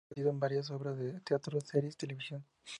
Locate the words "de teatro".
0.97-1.59